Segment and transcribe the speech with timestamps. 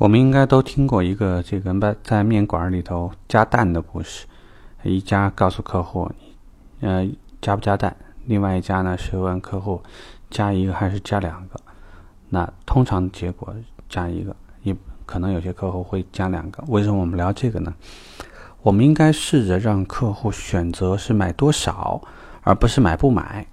[0.00, 4.24] 我们应该都听过一个这个在在面馆里头加蛋的故事。
[4.82, 6.10] 一家告诉客户，
[6.80, 7.06] 呃，
[7.42, 7.94] 加不加蛋？
[8.24, 9.82] 另外一家呢是问客户
[10.30, 11.60] 加一个还是加两个？
[12.30, 13.54] 那通常结果
[13.90, 14.74] 加一个，也
[15.04, 16.64] 可能有些客户会加两个。
[16.68, 17.74] 为什么我们聊这个呢？
[18.62, 22.00] 我们应该试着让客户选择是买多少，
[22.40, 23.46] 而不是买不买。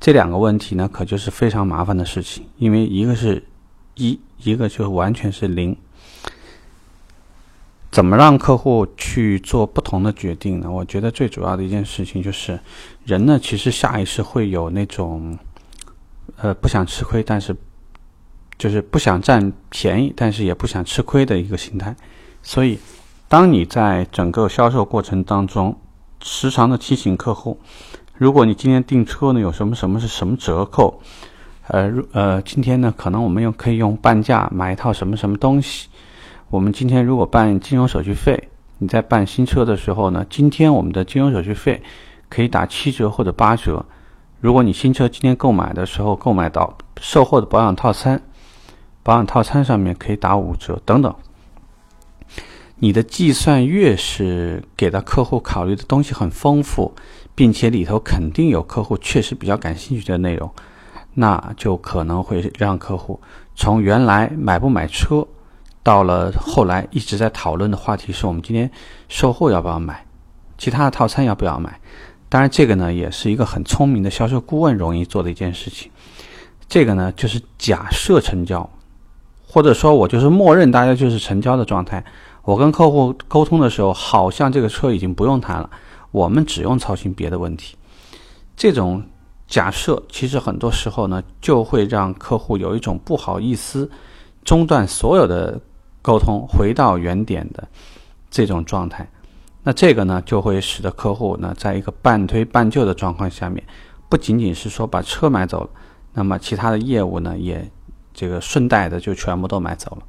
[0.00, 3.40] 这两个问题呢，可就是非常麻烦的事情，因为一个是
[3.94, 5.76] 一，一个就完全是零。
[7.94, 10.68] 怎么让客户去做不同的决定呢？
[10.68, 12.58] 我觉得最主要的一件事情就是，
[13.04, 15.38] 人呢其实下意识会有那种，
[16.38, 17.54] 呃，不想吃亏，但是
[18.58, 21.94] 就是不想占便宜，但是也不想吃亏的一个心态。
[22.42, 22.76] 所以，
[23.28, 25.78] 当你在整个销售过程当中，
[26.20, 27.60] 时常的提醒客户，
[28.18, 31.00] 如果你今天订车呢，有什么什么是什么折扣，
[31.68, 35.86] 呃呃，今天呢，可能我们用可以用半价买一套什么什么东西。
[36.54, 38.48] 我们今天如果办金融手续费，
[38.78, 41.82] 你在办新车的时候呢，今天我们的金融手续费
[42.28, 43.84] 可以打七折或者八折。
[44.40, 48.22] 如果你新车今天购买的时候购买到售后的保养套餐，
[49.02, 51.12] 保养套餐上面可以打五折等等。
[52.76, 56.94] 你的计算越是给到客户考虑的东西很丰富，
[57.34, 60.48] 并且里头肯定有客户确实比较感兴趣的内容，
[61.14, 63.20] 那就可能会让客户
[63.56, 65.26] 从原来买不买车。
[65.84, 68.68] 到了后来一直在讨论的话题是我们今天
[69.06, 70.06] 售后要不要买，
[70.56, 71.78] 其他的套餐要不要买？
[72.30, 75.92] 当然，这个呢也是一个很聪明的销售顾问容易做的一件事情。
[76.66, 78.68] 这个呢就是假设成交，
[79.46, 82.02] 或者说我就是默认大家就是成交的状态。
[82.42, 85.68] 我跟客户沟通的时候，好像这个车已经不用谈了，
[86.10, 87.76] 我们只用操心别的问题。
[88.56, 89.04] 这种
[89.46, 93.90] 假设其实很多时候呢就会让客户有一种不好意思
[94.44, 95.60] 中断所有的。
[96.04, 97.66] 沟通回到原点的
[98.30, 99.08] 这种状态，
[99.62, 103.64] 那这个呢就会使得客户呢在一个半推半就的状况下面，
[104.10, 105.70] 不仅仅是说把车买走了，
[106.12, 107.70] 那么其他的业务呢也
[108.12, 110.02] 这个顺带的就全部都买走了。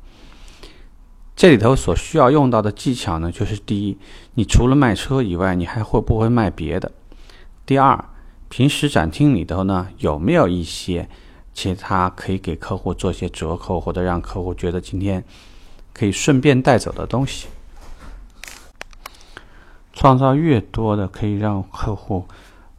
[1.34, 3.98] 这里头所需要用到的技巧呢，就是第一，
[4.34, 6.92] 你除了卖车以外，你还会不会卖别的？
[7.66, 8.04] 第二，
[8.50, 11.08] 平时展厅里头呢有没有一些
[11.54, 15.24] 其他可以给客户做些折扣，或者让客户觉得今天。
[15.98, 17.48] 可以顺便带走的东西，
[19.94, 22.26] 创造越多的可以让客户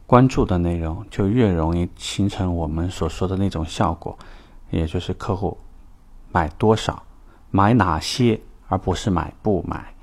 [0.05, 4.15] 关注的内容，就越容易形成我们所说的那种效果，
[4.69, 5.57] 也就是客户
[6.31, 7.01] 买多少、
[7.49, 9.95] 买哪些，而不是买不买。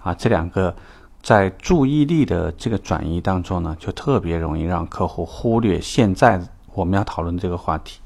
[0.00, 0.76] 啊，这两个
[1.22, 6.38] 在注意力的这个转移当中呢，就特别容易让客户忽略现在
[6.74, 7.98] 我们要讨论这个话题。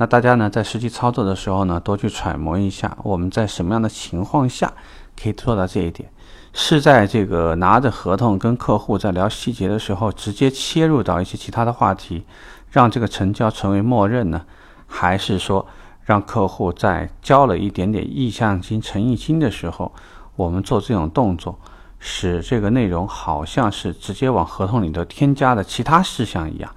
[0.00, 4.72] 那大家呢，在实际操作的时候呢，多去揣摩一下，我们在什么样的情况下
[5.20, 6.08] 可以做到这一点？
[6.52, 12.24] 是在这个拿着合同跟客户在聊细节的时候，直接切入到一些其他的话题，
[12.70, 14.42] 让这个成交成为默认呢？
[14.86, 15.66] 还是说，
[16.04, 19.92] 让客户在交了一点点意向金、诚意金的时候，
[20.36, 21.58] 我们做这种动作，
[21.98, 26.72] 使这个内容好像是直接往合同里头添加的其他事项一样？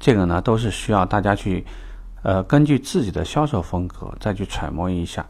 [0.00, 1.64] 这个呢，都是需要大家去。
[2.22, 5.24] 呃，根据自己的销售风格再去揣摩一下，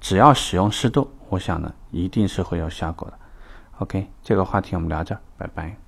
[0.00, 3.18] 只要使用适度，我想呢，一定是会有效果的。
[3.78, 5.85] OK，这个话题我们聊这，拜拜。